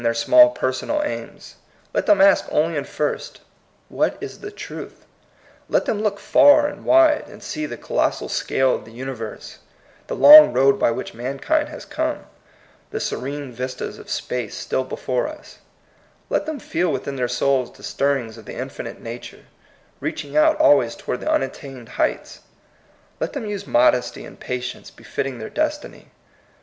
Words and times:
77 0.01 0.03
their 0.03 0.23
small 0.39 0.49
personal 0.49 1.03
aims; 1.03 1.57
let 1.93 2.07
them 2.07 2.21
ask 2.21 2.47
only 2.51 2.75
and 2.75 2.87
first, 2.87 3.41
What 3.87 4.17
is 4.19 4.39
the 4.39 4.49
truth? 4.49 5.05
Let 5.69 5.85
them 5.85 6.01
look 6.01 6.17
far 6.19 6.65
and 6.65 6.83
wide, 6.85 7.27
and 7.27 7.43
see 7.43 7.67
the 7.67 7.77
co 7.77 7.93
lossal 7.93 8.27
scale 8.27 8.73
of 8.73 8.83
the 8.85 8.91
universe, 8.91 9.59
the 10.07 10.15
long 10.15 10.53
road 10.53 10.79
by 10.79 10.89
which 10.89 11.13
mankind 11.13 11.69
has 11.69 11.85
come, 11.85 12.25
the 12.89 12.99
serene 12.99 13.51
vistas 13.51 13.99
of 13.99 14.09
space 14.09 14.55
still 14.55 14.83
before 14.83 15.27
us; 15.27 15.59
let 16.31 16.47
them 16.47 16.57
feel 16.57 16.91
within 16.91 17.15
their 17.15 17.27
souls 17.27 17.71
the 17.71 17.83
stirrings 17.83 18.39
of 18.39 18.45
the 18.45 18.55
infinite 18.55 18.99
nature, 18.99 19.45
reaching 19.99 20.35
out 20.35 20.57
always 20.59 20.95
toward 20.95 21.19
the 21.19 21.31
unattained 21.31 21.89
heights; 21.89 22.39
let 23.19 23.33
them 23.33 23.45
use 23.45 23.67
mod 23.67 23.93
esty 23.93 24.25
and 24.25 24.39
patience 24.39 24.89
befitting 24.89 25.37
their 25.37 25.47
destiny. 25.51 26.09